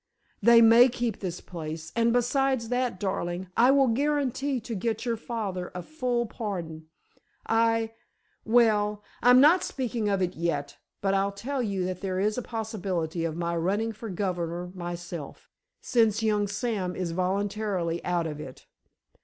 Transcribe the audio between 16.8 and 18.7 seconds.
is voluntarily out of it.